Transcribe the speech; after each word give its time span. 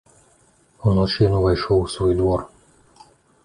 Уночы 0.91 1.21
ён 1.27 1.37
увайшоў 1.41 1.77
у 1.85 1.95
свой 1.95 2.13
двор. 2.25 2.39